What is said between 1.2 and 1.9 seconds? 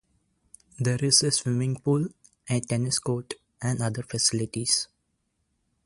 a swimming